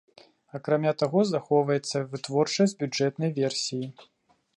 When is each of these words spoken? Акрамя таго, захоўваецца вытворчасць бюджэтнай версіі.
Акрамя 0.59 0.93
таго, 1.01 1.19
захоўваецца 1.31 2.01
вытворчасць 2.13 2.73
бюджэтнай 2.81 3.29
версіі. 3.39 3.85